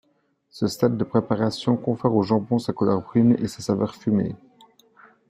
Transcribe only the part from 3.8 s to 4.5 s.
fumée.